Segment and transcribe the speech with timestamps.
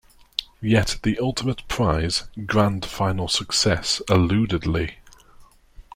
[0.63, 4.97] Yet the ultimate prize, Grand Final success, eluded Leigh.